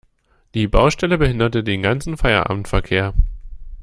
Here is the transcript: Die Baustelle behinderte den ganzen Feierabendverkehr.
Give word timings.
Die 0.55 0.67
Baustelle 0.67 1.19
behinderte 1.19 1.63
den 1.63 1.83
ganzen 1.83 2.17
Feierabendverkehr. 2.17 3.13